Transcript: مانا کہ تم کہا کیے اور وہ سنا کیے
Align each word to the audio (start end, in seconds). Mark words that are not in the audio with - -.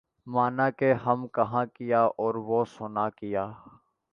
مانا 0.27 0.69
کہ 0.69 0.89
تم 1.03 1.19
کہا 1.35 1.63
کیے 1.75 2.01
اور 2.17 2.35
وہ 2.47 2.63
سنا 2.73 3.07
کیے 3.17 3.45